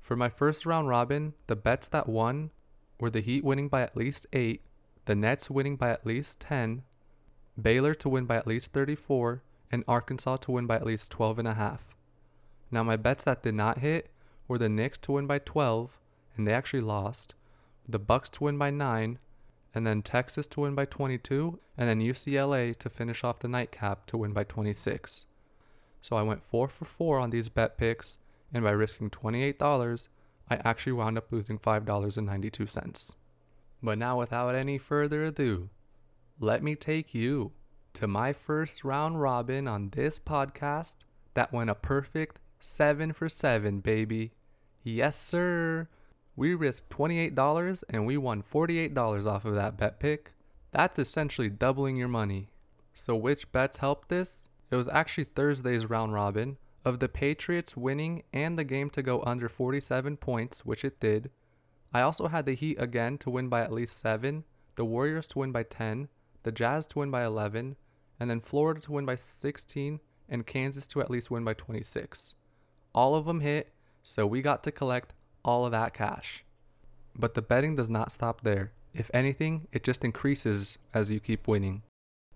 [0.00, 2.52] For my first round robin, the bets that won
[3.00, 4.62] were the Heat winning by at least 8,
[5.06, 6.84] the Nets winning by at least 10,
[7.60, 11.38] Baylor to win by at least 34, and Arkansas to win by at least 12
[11.38, 11.96] and a half.
[12.70, 14.10] Now my bets that did not hit
[14.48, 15.98] were the Knicks to win by 12,
[16.36, 17.34] and they actually lost,
[17.88, 19.18] the Bucks to win by 9,
[19.74, 24.06] and then Texas to win by 22, and then UCLA to finish off the nightcap
[24.06, 25.26] to win by 26.
[26.02, 28.18] So I went 4 for 4 on these bet picks,
[28.52, 30.08] and by risking $28,
[30.48, 33.14] I actually wound up losing $5.92.
[33.82, 35.68] But now without any further ado,
[36.38, 37.52] let me take you
[37.94, 40.96] to my first round robin on this podcast
[41.34, 44.32] that went a perfect 7 for 7, baby.
[44.82, 45.88] Yes, sir.
[46.34, 50.32] We risked $28 and we won $48 off of that bet pick.
[50.72, 52.48] That's essentially doubling your money.
[52.92, 54.48] So, which bets helped this?
[54.70, 59.22] It was actually Thursday's round robin of the Patriots winning and the game to go
[59.22, 61.30] under 47 points, which it did.
[61.92, 64.44] I also had the Heat again to win by at least 7,
[64.74, 66.08] the Warriors to win by 10,
[66.46, 67.74] the Jazz to win by 11,
[68.20, 72.36] and then Florida to win by 16, and Kansas to at least win by 26.
[72.94, 73.72] All of them hit,
[74.04, 75.12] so we got to collect
[75.44, 76.44] all of that cash.
[77.18, 78.70] But the betting does not stop there.
[78.94, 81.82] If anything, it just increases as you keep winning.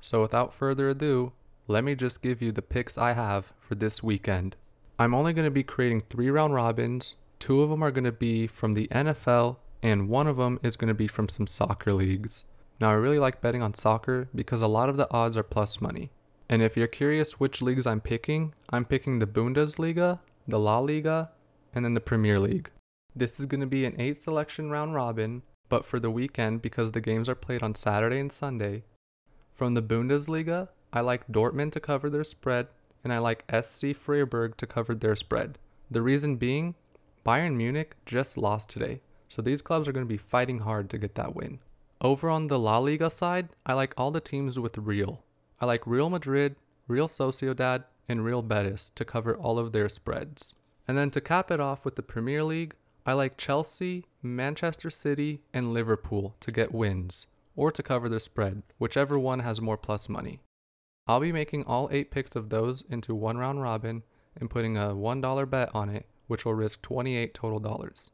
[0.00, 1.30] So without further ado,
[1.68, 4.56] let me just give you the picks I have for this weekend.
[4.98, 7.14] I'm only going to be creating three round robins.
[7.38, 10.76] Two of them are going to be from the NFL, and one of them is
[10.76, 12.44] going to be from some soccer leagues.
[12.80, 15.82] Now, I really like betting on soccer because a lot of the odds are plus
[15.82, 16.10] money.
[16.48, 21.30] And if you're curious which leagues I'm picking, I'm picking the Bundesliga, the La Liga,
[21.74, 22.70] and then the Premier League.
[23.14, 26.92] This is going to be an 8 selection round robin, but for the weekend because
[26.92, 28.84] the games are played on Saturday and Sunday.
[29.52, 32.68] From the Bundesliga, I like Dortmund to cover their spread,
[33.04, 35.58] and I like SC Freiburg to cover their spread.
[35.90, 36.76] The reason being,
[37.26, 40.98] Bayern Munich just lost today, so these clubs are going to be fighting hard to
[40.98, 41.58] get that win.
[42.02, 45.22] Over on the La Liga side, I like all the teams with Real.
[45.60, 46.56] I like Real Madrid,
[46.88, 50.54] Real Sociedad, and Real Betis to cover all of their spreads.
[50.88, 55.42] And then to cap it off with the Premier League, I like Chelsea, Manchester City,
[55.52, 60.08] and Liverpool to get wins, or to cover the spread, whichever one has more plus
[60.08, 60.40] money.
[61.06, 64.04] I'll be making all 8 picks of those into one round robin
[64.38, 68.10] and putting a $1 bet on it, which will risk 28 total dollars.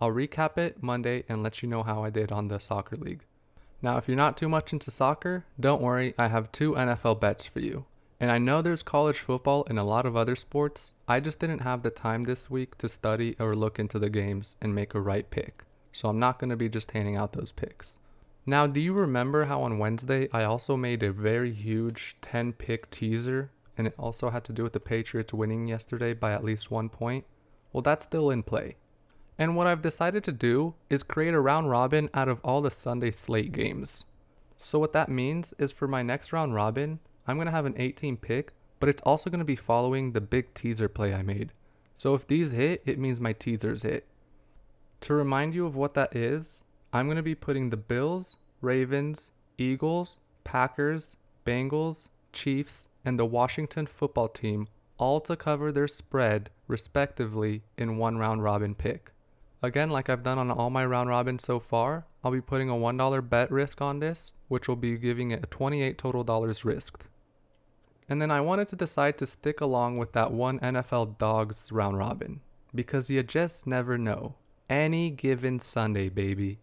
[0.00, 3.24] I'll recap it Monday and let you know how I did on the soccer league.
[3.80, 7.46] Now, if you're not too much into soccer, don't worry, I have two NFL bets
[7.46, 7.84] for you.
[8.18, 10.94] And I know there's college football and a lot of other sports.
[11.06, 14.56] I just didn't have the time this week to study or look into the games
[14.62, 15.64] and make a right pick.
[15.92, 17.98] So I'm not going to be just handing out those picks.
[18.46, 22.90] Now, do you remember how on Wednesday I also made a very huge 10 pick
[22.90, 26.70] teaser and it also had to do with the Patriots winning yesterday by at least
[26.70, 27.24] one point?
[27.72, 28.76] Well, that's still in play.
[29.38, 32.70] And what I've decided to do is create a round robin out of all the
[32.70, 34.04] Sunday slate games.
[34.56, 37.74] So, what that means is for my next round robin, I'm going to have an
[37.76, 41.52] 18 pick, but it's also going to be following the big teaser play I made.
[41.96, 44.06] So, if these hit, it means my teasers hit.
[45.00, 49.32] To remind you of what that is, I'm going to be putting the Bills, Ravens,
[49.58, 57.62] Eagles, Packers, Bengals, Chiefs, and the Washington football team all to cover their spread, respectively,
[57.76, 59.10] in one round robin pick.
[59.64, 62.74] Again, like I've done on all my round robins so far, I'll be putting a
[62.74, 67.04] $1 bet risk on this, which will be giving it a 28 total dollars risked.
[68.06, 71.96] And then I wanted to decide to stick along with that one NFL Dogs round
[71.96, 72.42] robin,
[72.74, 74.34] because you just never know.
[74.68, 76.58] Any given Sunday, baby.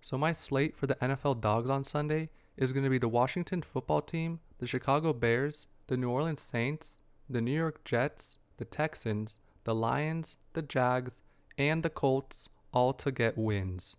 [0.00, 3.60] So my slate for the NFL Dogs on Sunday is going to be the Washington
[3.60, 9.40] football team, the Chicago Bears, the New Orleans Saints, the New York Jets, the Texans,
[9.64, 11.22] the Lions, the Jags,
[11.58, 13.96] and the Colts all to get wins.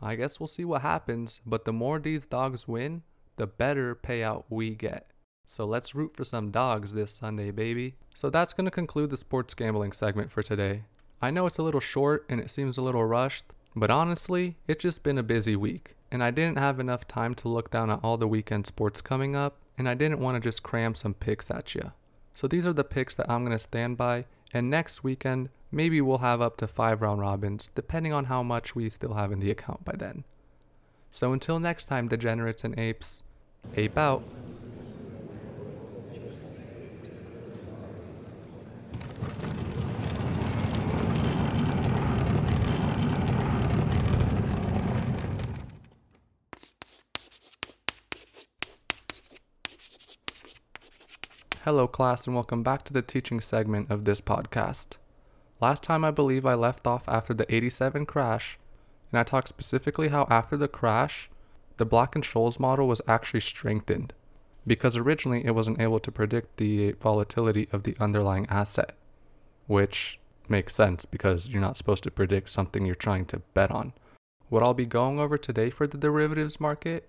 [0.00, 3.02] I guess we'll see what happens, but the more these dogs win,
[3.36, 5.10] the better payout we get.
[5.46, 7.94] So let's root for some dogs this Sunday, baby.
[8.14, 10.84] So that's going to conclude the sports gambling segment for today.
[11.20, 14.82] I know it's a little short and it seems a little rushed, but honestly, it's
[14.82, 18.00] just been a busy week, and I didn't have enough time to look down at
[18.02, 21.50] all the weekend sports coming up, and I didn't want to just cram some picks
[21.50, 21.92] at you.
[22.34, 26.00] So these are the picks that I'm going to stand by, and next weekend, maybe
[26.00, 29.40] we'll have up to five round robins, depending on how much we still have in
[29.40, 30.24] the account by then.
[31.10, 33.24] So until next time, degenerates and apes,
[33.76, 34.22] ape out.
[51.64, 54.98] Hello, class, and welcome back to the teaching segment of this podcast.
[55.62, 58.58] Last time I believe I left off after the 87 crash,
[59.10, 61.30] and I talked specifically how after the crash,
[61.78, 64.12] the Black and Scholes model was actually strengthened,
[64.66, 68.94] because originally it wasn't able to predict the volatility of the underlying asset,
[69.66, 73.94] which makes sense because you're not supposed to predict something you're trying to bet on.
[74.50, 77.08] What I'll be going over today for the derivatives market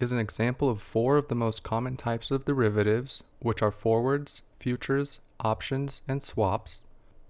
[0.00, 4.42] is an example of four of the most common types of derivatives, which are forwards,
[4.58, 6.86] futures, options, and swaps.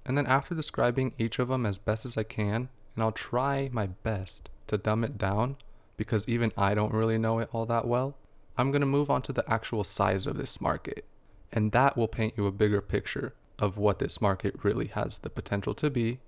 [0.07, 3.69] And then after describing each of them as best as I can, and I'll try
[3.73, 5.57] my best to dumb it down
[5.97, 8.17] because even I don't really know it all that well,
[8.57, 11.05] I'm going to move on to the actual size of this market.
[11.53, 15.31] And that will paint you a bigger picture of what this market really has the
[15.31, 16.19] potential to be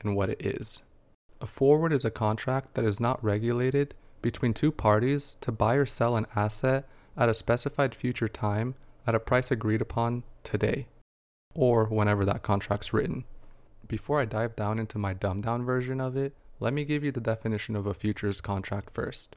[0.00, 0.82] and what it is.
[1.40, 3.94] A forward is a contract that is not regulated
[4.26, 8.74] between two parties to buy or sell an asset at a specified future time
[9.06, 10.84] at a price agreed upon today,
[11.54, 13.22] or whenever that contract's written.
[13.86, 17.12] Before I dive down into my dumbed down version of it, let me give you
[17.12, 19.36] the definition of a futures contract first.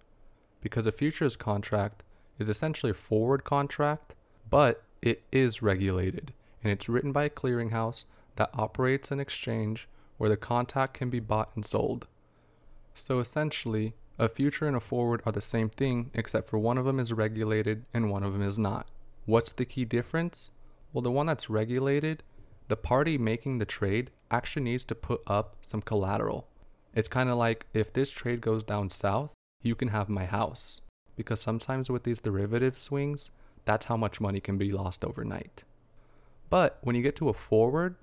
[0.60, 2.02] Because a futures contract
[2.40, 4.16] is essentially a forward contract,
[4.50, 8.06] but it is regulated, and it's written by a clearinghouse
[8.38, 12.08] that operates an exchange where the contract can be bought and sold.
[12.96, 16.84] So essentially, a future and a forward are the same thing, except for one of
[16.84, 18.90] them is regulated and one of them is not.
[19.26, 20.52] What's the key difference?
[20.92, 22.24] Well, the one that's regulated,
[22.68, 26.48] the party making the trade actually needs to put up some collateral.
[26.94, 29.32] It's kind of like if this trade goes down south,
[29.64, 30.82] you can have my house.
[31.16, 33.32] Because sometimes with these derivative swings,
[33.64, 35.64] that's how much money can be lost overnight.
[36.50, 37.96] But when you get to a forward,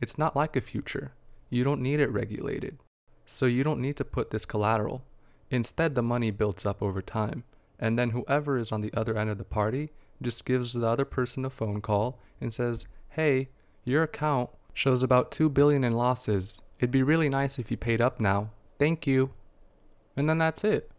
[0.00, 1.12] it's not like a future.
[1.48, 2.78] You don't need it regulated.
[3.24, 5.04] So you don't need to put this collateral.
[5.52, 7.44] Instead, the money builds up over time,
[7.78, 9.90] and then whoever is on the other end of the party
[10.22, 13.50] just gives the other person a phone call and says, "Hey,
[13.84, 16.62] your account shows about 2 billion in losses.
[16.78, 18.50] It'd be really nice if you paid up now.
[18.78, 19.34] Thank you."
[20.16, 20.90] And then that's it.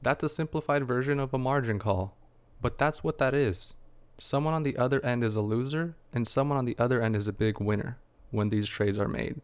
[0.00, 2.16] That's a simplified version of a margin call.
[2.62, 3.74] But that's what that is.
[4.16, 7.26] Someone on the other end is a loser, and someone on the other end is
[7.26, 7.98] a big winner
[8.30, 9.42] when these trades are made.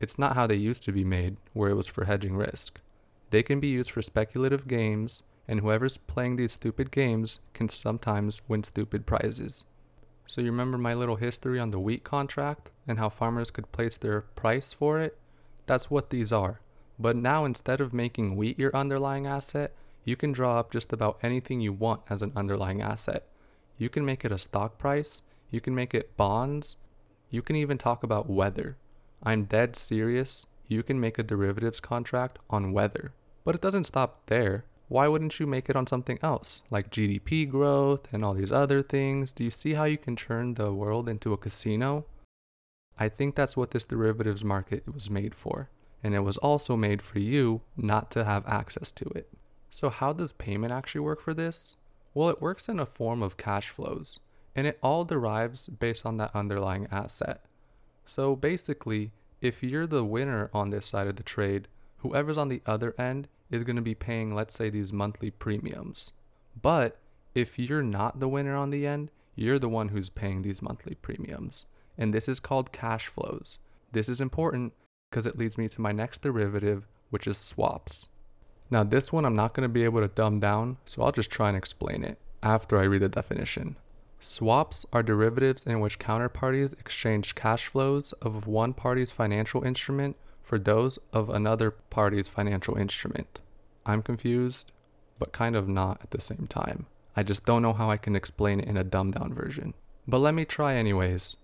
[0.00, 2.80] It's not how they used to be made, where it was for hedging risk.
[3.32, 8.42] They can be used for speculative games, and whoever's playing these stupid games can sometimes
[8.46, 9.64] win stupid prizes.
[10.26, 13.96] So, you remember my little history on the wheat contract and how farmers could place
[13.96, 15.18] their price for it?
[15.64, 16.60] That's what these are.
[16.98, 19.72] But now, instead of making wheat your underlying asset,
[20.04, 23.26] you can draw up just about anything you want as an underlying asset.
[23.78, 26.76] You can make it a stock price, you can make it bonds,
[27.30, 28.76] you can even talk about weather.
[29.22, 30.44] I'm dead serious.
[30.68, 33.12] You can make a derivatives contract on weather.
[33.44, 34.64] But it doesn't stop there.
[34.88, 38.82] Why wouldn't you make it on something else, like GDP growth and all these other
[38.82, 39.32] things?
[39.32, 42.04] Do you see how you can turn the world into a casino?
[42.98, 45.70] I think that's what this derivatives market was made for.
[46.04, 49.30] And it was also made for you not to have access to it.
[49.70, 51.76] So, how does payment actually work for this?
[52.12, 54.20] Well, it works in a form of cash flows,
[54.54, 57.40] and it all derives based on that underlying asset.
[58.04, 61.68] So, basically, if you're the winner on this side of the trade,
[62.02, 66.12] whoever's on the other end is going to be paying, let's say, these monthly premiums.
[66.60, 66.98] But
[67.34, 70.94] if you're not the winner on the end, you're the one who's paying these monthly
[70.94, 71.64] premiums.
[71.96, 73.58] And this is called cash flows.
[73.92, 74.72] This is important
[75.10, 78.08] because it leads me to my next derivative, which is swaps.
[78.70, 81.30] Now, this one I'm not going to be able to dumb down, so I'll just
[81.30, 83.76] try and explain it after I read the definition.
[84.18, 90.16] Swaps are derivatives in which counterparties exchange cash flows of one party's financial instrument
[90.52, 93.40] for those of another party's financial instrument.
[93.86, 94.70] I'm confused,
[95.18, 96.84] but kind of not at the same time.
[97.16, 99.72] I just don't know how I can explain it in a dumbed down version.
[100.06, 101.38] But let me try anyways.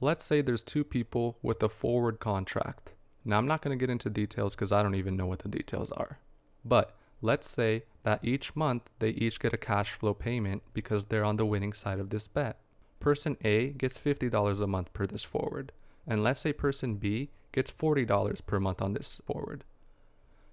[0.00, 2.92] Let's say there's two people with a forward contract.
[3.24, 5.48] Now, I'm not going to get into details because I don't even know what the
[5.48, 6.20] details are.
[6.64, 11.24] But let's say that each month they each get a cash flow payment because they're
[11.24, 12.60] on the winning side of this bet.
[13.00, 15.72] Person A gets $50 a month per this forward,
[16.10, 19.62] and let's say person B gets $40 per month on this forward.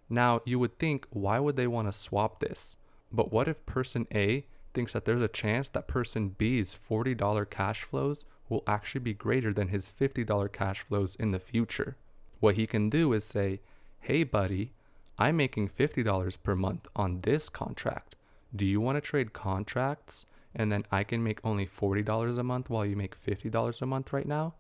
[0.08, 2.78] Now, you would think, why would they want to swap this?
[3.12, 7.82] But what if person A thinks that there's a chance that person B's $40 cash
[7.82, 11.97] flows will actually be greater than his $50 cash flows in the future?
[12.39, 13.60] What he can do is say,
[14.01, 14.74] hey, buddy,
[15.18, 18.16] I'm making $50 per month on this contract.
[18.55, 22.70] Do you want to trade contracts and then I can make only $40 a month
[22.70, 24.53] while you make $50 a month right now?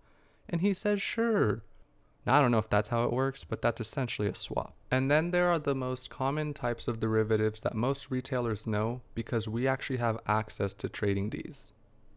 [0.49, 1.63] And he says, sure.
[2.25, 4.75] Now, I don't know if that's how it works, but that's essentially a swap.
[4.91, 9.47] And then there are the most common types of derivatives that most retailers know because
[9.47, 11.71] we actually have access to trading these.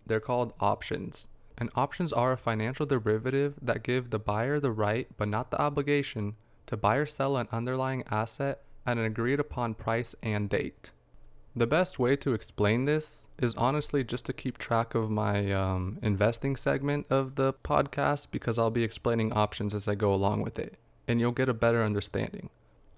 [0.07, 1.29] They're called options.
[1.57, 5.61] And options are a financial derivative that give the buyer the right, but not the
[5.61, 6.35] obligation,
[6.67, 10.91] to buy or sell an underlying asset at an agreed upon price and date.
[11.57, 15.99] The best way to explain this is honestly just to keep track of my um,
[16.01, 20.61] investing segment of the podcast because I'll be explaining options as I go along with
[20.61, 20.79] it,
[21.09, 22.51] and you'll get a better understanding.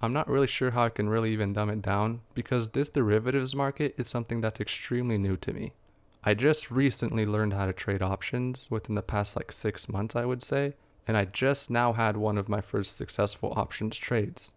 [0.03, 3.55] I'm not really sure how I can really even dumb it down because this derivatives
[3.55, 5.73] market is something that's extremely new to me.
[6.23, 10.27] I just recently learned how to trade options within the past like six months, I
[10.27, 10.75] would say,
[11.09, 14.53] and I just now had one of my first successful options trades.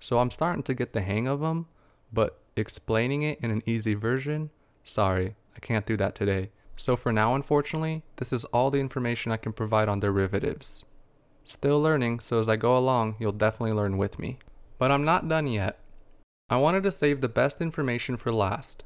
[0.00, 1.66] So I'm starting to get the hang of them,
[2.12, 4.50] but explaining it in an easy version,
[4.84, 6.50] sorry, I can't do that today.
[6.76, 10.84] So for now, unfortunately, this is all the information I can provide on derivatives.
[11.44, 14.38] Still learning, so as I go along, you'll definitely learn with me.
[14.78, 15.78] But I'm not done yet.
[16.50, 18.84] I wanted to save the best information for last.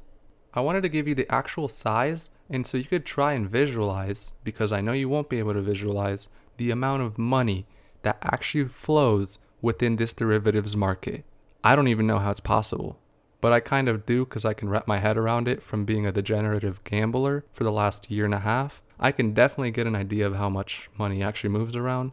[0.53, 4.33] I wanted to give you the actual size, and so you could try and visualize,
[4.43, 7.65] because I know you won't be able to visualize, the amount of money
[8.03, 11.23] that actually flows within this derivatives market.
[11.63, 12.99] I don't even know how it's possible,
[13.41, 16.05] but I kind of do because I can wrap my head around it from being
[16.05, 18.81] a degenerative gambler for the last year and a half.
[18.99, 22.11] I can definitely get an idea of how much money actually moves around,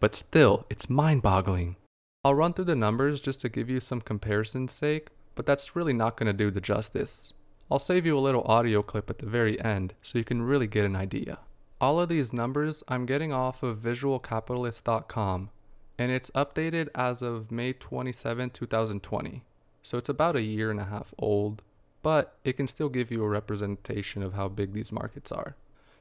[0.00, 1.76] but still, it's mind boggling.
[2.24, 5.92] I'll run through the numbers just to give you some comparison's sake, but that's really
[5.92, 7.32] not going to do the justice.
[7.70, 10.66] I'll save you a little audio clip at the very end so you can really
[10.66, 11.38] get an idea.
[11.80, 15.50] All of these numbers I'm getting off of visualcapitalist.com
[15.98, 19.44] and it's updated as of May 27, 2020.
[19.84, 21.62] So it's about a year and a half old,
[22.02, 25.54] but it can still give you a representation of how big these markets are.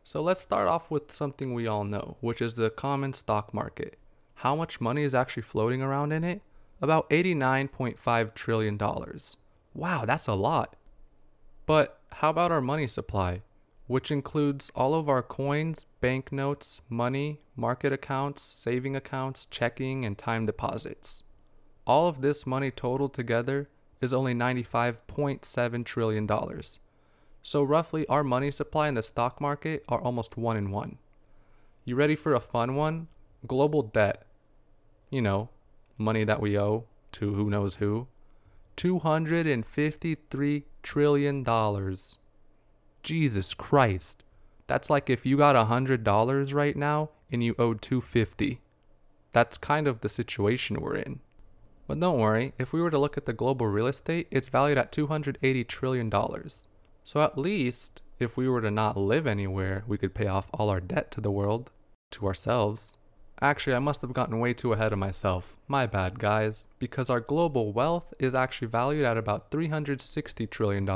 [0.03, 3.99] So let's start off with something we all know, which is the common stock market.
[4.37, 6.41] How much money is actually floating around in it?
[6.81, 8.79] About $89.5 trillion.
[9.75, 10.75] Wow, that's a lot.
[11.67, 13.41] But how about our money supply?
[13.87, 20.45] which includes all of our coins, banknotes, money, market accounts, saving accounts, checking, and time
[20.45, 21.23] deposits.
[21.85, 23.69] All of this money totaled together
[24.01, 26.29] is only $95.7 trillion.
[27.41, 30.97] So, roughly, our money supply in the stock market are almost one in one.
[31.83, 33.07] You ready for a fun one?
[33.45, 34.25] Global debt.
[35.09, 35.49] You know,
[35.97, 38.07] money that we owe to who knows who.
[38.77, 41.45] $253 trillion.
[43.03, 44.23] Jesus Christ.
[44.67, 48.61] That's like if you got $100 right now and you owed 250.
[49.33, 51.19] That's kind of the situation we're in.
[51.87, 54.77] But don't worry, if we were to look at the global real estate, it's valued
[54.77, 56.11] at $280 trillion.
[57.03, 60.69] So at least, if we were to not live anywhere, we could pay off all
[60.69, 61.71] our debt to the world,
[62.11, 62.97] to ourselves.
[63.41, 65.57] Actually, I must have gotten way too ahead of myself.
[65.67, 66.67] My bad, guys.
[66.79, 70.87] Because our global wealth is actually valued at about $360 trillion.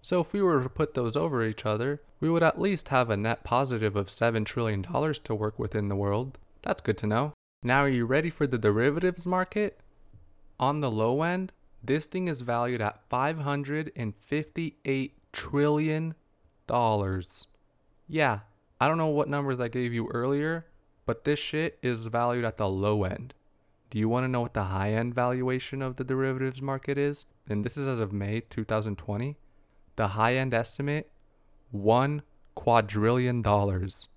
[0.00, 3.10] So if we were to put those over each other, we would at least have
[3.10, 6.38] a net positive of $7 trillion to work with in the world.
[6.62, 7.34] That's good to know.
[7.62, 9.78] Now, are you ready for the derivatives market?
[10.60, 11.52] On the low end,
[11.82, 16.14] this thing is valued at $558 trillion.
[18.08, 18.38] Yeah,
[18.80, 20.66] I don't know what numbers I gave you earlier,
[21.06, 23.34] but this shit is valued at the low end.
[23.90, 27.26] Do you want to know what the high end valuation of the derivatives market is?
[27.48, 29.36] And this is as of May 2020.
[29.96, 31.10] The high end estimate,
[31.70, 32.22] one
[32.54, 34.08] quadrillion dollars.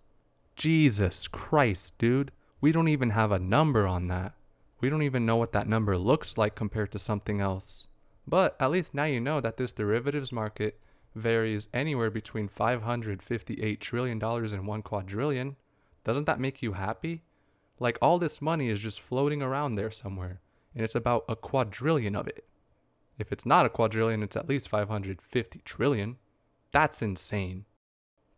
[0.55, 2.31] Jesus Christ, dude.
[2.59, 4.33] We don't even have a number on that.
[4.82, 7.88] We don't even know what that number looks like compared to something else.
[8.27, 10.79] But at least now you know that this derivatives market
[11.15, 15.55] varies anywhere between $558 trillion and 1 quadrillion.
[16.03, 17.23] Doesn't that make you happy?
[17.79, 20.41] Like all this money is just floating around there somewhere,
[20.75, 22.45] and it's about a quadrillion of it.
[23.17, 26.17] If it's not a quadrillion, it's at least 550 trillion.
[26.71, 27.65] That's insane.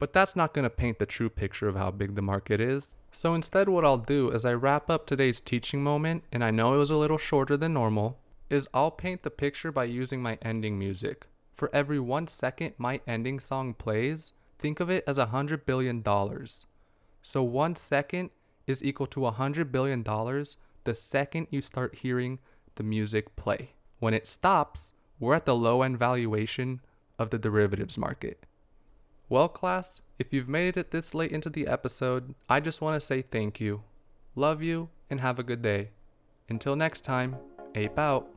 [0.03, 2.93] But that's not going to paint the true picture of how big the market is.
[3.13, 6.73] So instead, what I'll do as I wrap up today's teaching moment, and I know
[6.73, 10.37] it was a little shorter than normal, is I'll paint the picture by using my
[10.41, 11.27] ending music.
[11.53, 16.01] For every one second my ending song plays, think of it as a hundred billion
[16.01, 16.65] dollars.
[17.21, 18.31] So one second
[18.67, 22.39] is equal to a hundred billion dollars the second you start hearing
[22.75, 23.69] the music play.
[23.99, 26.81] When it stops, we're at the low end valuation
[27.17, 28.45] of the derivatives market.
[29.33, 32.99] Well, class, if you've made it this late into the episode, I just want to
[32.99, 33.81] say thank you.
[34.35, 35.89] Love you and have a good day.
[36.49, 37.37] Until next time,
[37.73, 38.27] ape out.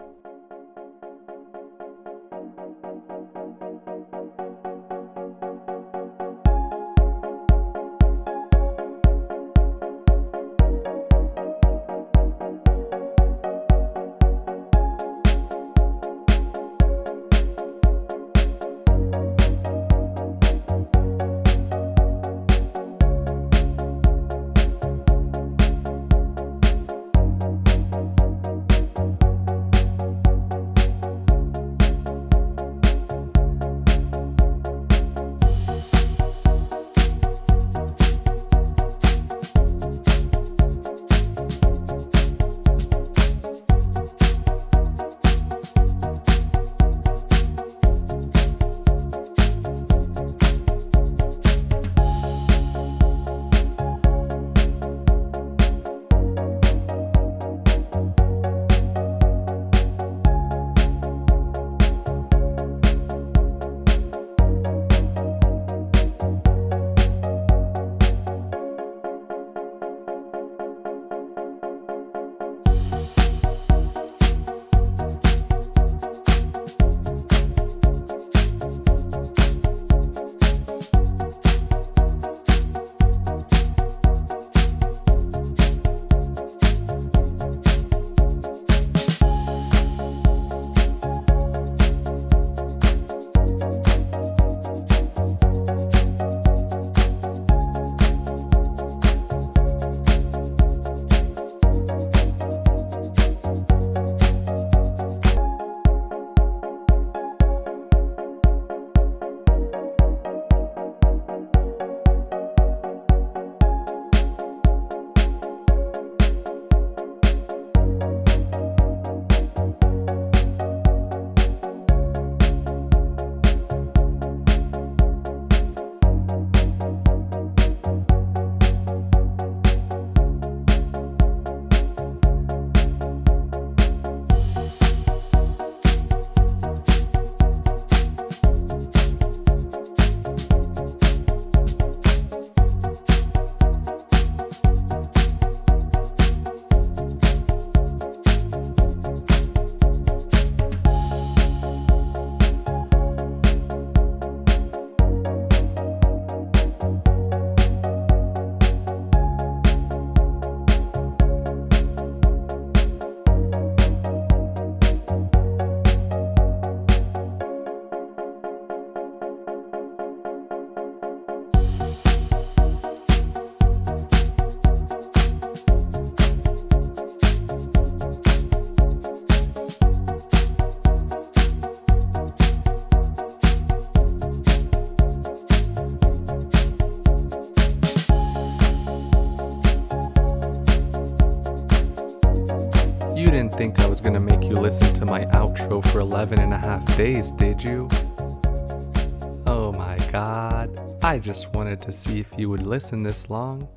[201.77, 203.69] Wanted to see if you would listen this long.